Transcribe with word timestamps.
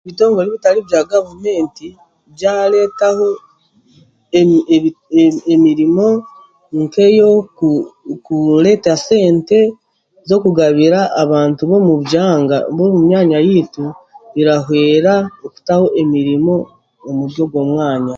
Ebitongore 0.03 0.45
ebitari 0.47 0.79
bya 0.87 1.01
gavumenti 1.11 1.87
byareetaho 2.33 3.27
emirimo, 5.53 6.07
nk'ey'oku 6.81 7.71
ku 8.05 8.15
kureeta 8.45 8.93
sente, 9.05 9.59
z'okugabira 10.27 10.99
abantu 11.21 11.61
b'omu 11.69 11.93
byanga 12.07 12.57
y'omu 12.77 12.99
myanya 13.07 13.37
yaitu, 13.47 13.83
birahwera 14.33 15.13
obutabona 15.45 15.95
emirimo 16.01 16.55
omuri 17.07 17.35
ogwo 17.43 17.61
mwanya. 17.71 18.09